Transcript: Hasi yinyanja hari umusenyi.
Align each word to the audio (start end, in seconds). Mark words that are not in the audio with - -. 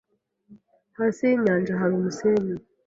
Hasi 0.97 1.21
yinyanja 1.29 1.79
hari 1.79 1.93
umusenyi. 1.99 2.53